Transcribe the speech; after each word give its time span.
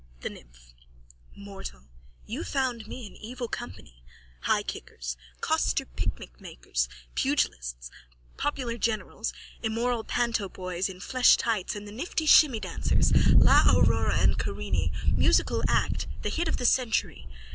THE 0.21 0.31
NYMPH: 0.31 0.73
Mortal! 1.35 1.83
You 2.25 2.43
found 2.43 2.87
me 2.87 3.05
in 3.05 3.15
evil 3.15 3.47
company, 3.47 4.03
highkickers, 4.45 5.15
coster 5.41 5.85
picnicmakers, 5.85 6.87
pugilists, 7.13 7.91
popular 8.35 8.79
generals, 8.79 9.31
immoral 9.61 10.03
panto 10.03 10.49
boys 10.49 10.89
in 10.89 11.01
fleshtights 11.01 11.75
and 11.75 11.87
the 11.87 11.91
nifty 11.91 12.25
shimmy 12.25 12.59
dancers, 12.59 13.11
La 13.31 13.61
Aurora 13.71 14.17
and 14.17 14.39
Karini, 14.39 14.91
musical 15.15 15.63
act, 15.67 16.07
the 16.23 16.29
hit 16.29 16.47
of 16.47 16.57
the 16.57 16.65
century. 16.65 17.27